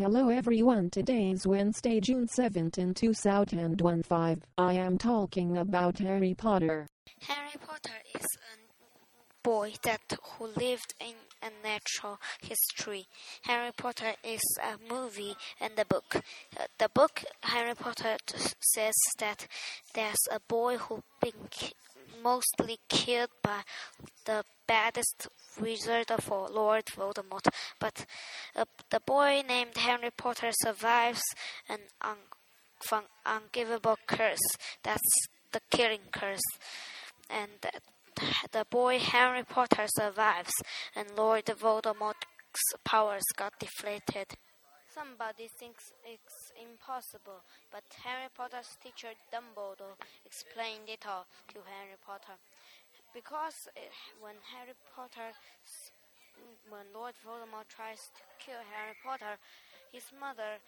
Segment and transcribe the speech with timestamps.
[0.00, 4.42] Hello everyone, today is Wednesday, June 17, 2015.
[4.56, 6.86] I am talking about Harry Potter.
[7.28, 13.08] Harry Potter is a boy that who lived in a natural history.
[13.42, 16.22] Harry Potter is a movie and a book.
[16.78, 18.16] The book Harry Potter
[18.58, 19.46] says that
[19.92, 21.50] there's a boy who been
[22.22, 23.62] mostly killed by
[24.24, 25.28] the baddest
[25.60, 27.48] wizard of all, Lord Voldemort.
[27.78, 28.06] But
[28.54, 31.22] uh, the boy named Harry Potter survives
[31.68, 34.38] an un- ungivable curse.
[34.82, 35.00] That's
[35.52, 36.40] the killing curse.
[37.28, 37.70] And the,
[38.52, 40.52] the boy Harry Potter survives,
[40.94, 44.36] and Lord Voldemort's powers got deflated.
[44.90, 49.94] Somebody thinks it's impossible, but Harry Potter's teacher Dumbledore
[50.26, 52.34] explained it all to Harry Potter.
[53.14, 53.86] Because eh,
[54.18, 55.30] when Harry Potter,
[56.66, 59.38] when Lord Voldemort tries to kill Harry Potter,
[59.94, 60.58] his mother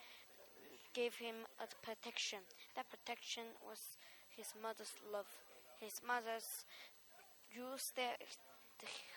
[0.95, 2.47] gave him a protection.
[2.77, 3.99] That protection was
[4.37, 5.27] his mother's love.
[5.81, 6.63] His mother's
[7.51, 8.15] used their,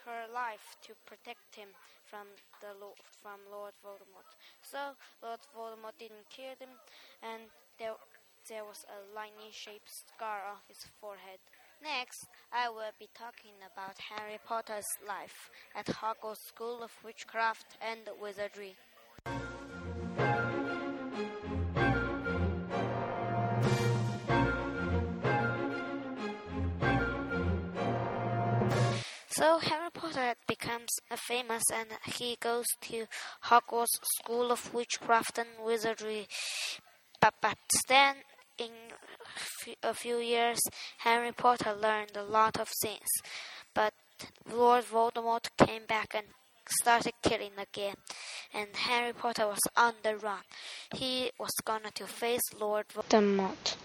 [0.06, 1.70] her life to protect him
[2.04, 2.28] from
[2.62, 4.30] the Lord, from Lord Voldemort.
[4.62, 6.74] So Lord Voldemort didn't kill him,
[7.24, 7.50] and
[7.80, 7.96] there
[8.48, 11.40] there was a lightning-shaped scar on his forehead.
[11.82, 18.02] Next, I will be talking about Harry Potter's life at Hogwarts School of Witchcraft and
[18.22, 18.76] Wizardry.
[29.38, 33.06] So Harry Potter becomes famous and he goes to
[33.44, 36.28] Hogwarts School of Witchcraft and Wizardry.
[37.20, 37.58] But, but
[37.90, 38.16] then,
[38.58, 38.72] in
[39.84, 40.62] a few years,
[41.00, 43.10] Harry Potter learned a lot of things.
[43.74, 43.94] But
[44.50, 46.28] Lord Voldemort came back and
[46.82, 47.96] started killing again.
[48.54, 50.44] And Harry Potter was on the run.
[50.94, 53.76] He was gonna to face Lord Voldemort.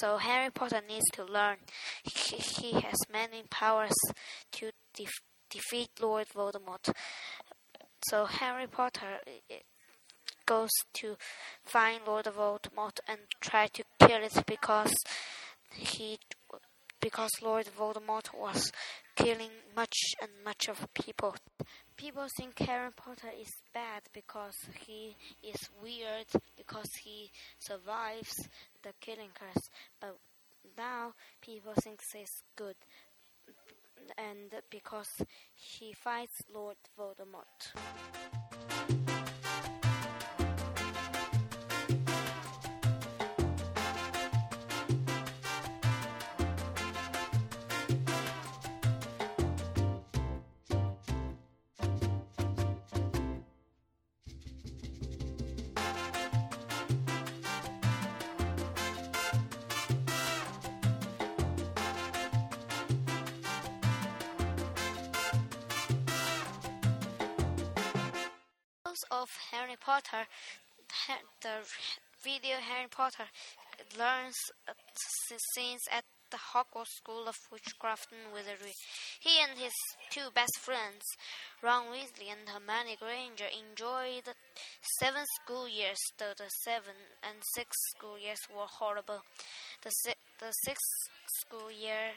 [0.00, 1.56] So Harry Potter needs to learn.
[2.02, 3.94] He, he has many powers
[4.52, 6.92] to def- defeat Lord Voldemort.
[8.08, 9.20] So Harry Potter
[10.46, 11.16] goes to
[11.64, 14.94] find Lord Voldemort and try to kill it because
[15.74, 16.18] he
[17.00, 18.72] because Lord Voldemort was
[19.14, 21.36] killing much and much of people.
[21.98, 26.26] People think Harry Potter is bad because he is weird,
[26.56, 27.28] because he
[27.58, 28.48] survives
[28.84, 29.68] the killing curse.
[30.00, 30.16] But
[30.76, 32.76] now people think he's good,
[34.16, 35.10] and because
[35.54, 39.07] he fights Lord Voldemort.
[69.22, 70.26] Of Harry Potter,
[71.42, 71.66] the
[72.22, 73.26] video Harry Potter
[73.98, 74.36] learns
[75.54, 78.74] scenes at the Hogwarts School of Witchcraft and Wizardry.
[79.18, 79.72] He and his
[80.10, 81.02] two best friends,
[81.62, 84.34] Ron Weasley and Hermione Granger, enjoyed the
[85.00, 89.22] seven school years, though the seven and six school years were horrible.
[89.82, 92.14] The, si- the sixth school year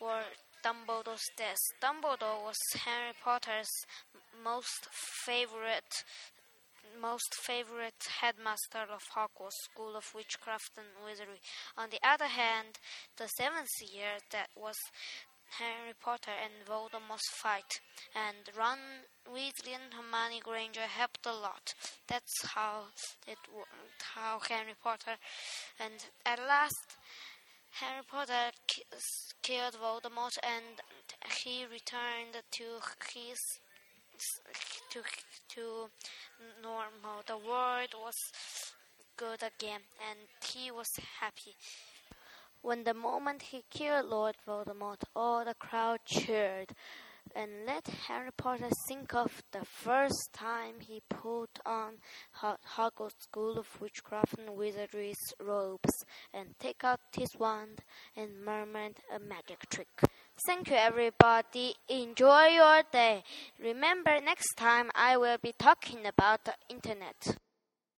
[0.00, 0.24] were
[0.64, 1.58] Dumbledore's death.
[1.82, 3.70] Dumbledore was Harry Potter's
[4.44, 4.88] most
[5.24, 6.04] favorite
[7.00, 11.40] most favorite headmaster of Hogwarts School of Witchcraft and Wizardry.
[11.76, 12.78] On the other hand,
[13.16, 14.76] the seventh year that was
[15.58, 17.80] Harry Potter and Voldemort's fight,
[18.14, 18.78] and Ron
[19.28, 21.74] Weasley and Hermione Granger helped a lot.
[22.08, 22.84] That's how
[23.26, 25.16] it worked, how Harry Potter,
[25.78, 26.96] and at last.
[27.80, 28.84] Harry Potter ki-
[29.42, 30.82] killed Voldemort and
[31.42, 32.64] he returned to
[33.14, 33.38] his
[34.90, 35.00] to
[35.54, 35.88] to
[36.62, 37.18] normal.
[37.18, 38.16] Uh, the world was
[39.16, 40.18] good again, and
[40.52, 40.88] he was
[41.20, 41.54] happy.
[42.62, 46.72] When the moment he killed Lord Voldemort, all the crowd cheered.
[47.34, 51.94] And let Harry Potter think of the first time he put on
[52.32, 56.04] Ho- Hogwarts School of Witchcraft and Wizardry's robes
[56.34, 57.80] and take out his wand
[58.16, 60.02] and murmured a magic trick.
[60.44, 61.76] Thank you, everybody.
[61.88, 63.22] Enjoy your day.
[63.60, 67.36] Remember, next time I will be talking about the internet.